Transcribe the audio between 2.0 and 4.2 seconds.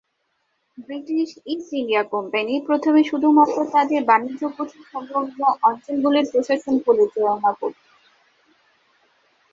company প্রথমে শুধুমাত্র তাদের